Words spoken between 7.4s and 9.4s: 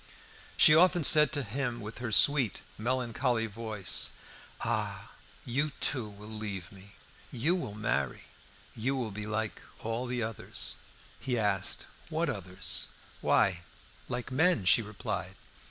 will marry! You will be